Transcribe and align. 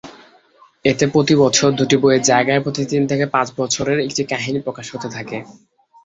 এতে 0.85 1.05
প্রতিবছর 1.13 1.69
দুটি 1.79 1.95
বইয়ের 2.01 2.25
যায়গায় 2.29 2.61
প্রতি 2.61 2.83
তিন 2.91 3.03
থেকে 3.07 3.25
পাঁচ 3.35 3.47
বছরের 3.57 3.99
একটি 4.01 4.21
কাহিনী 4.31 4.59
প্রকাশ 4.65 4.85
হতে 4.93 5.07
থাকে। 5.15 5.37